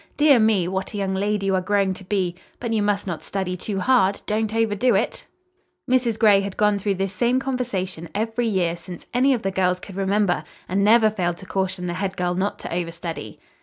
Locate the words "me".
0.39-0.67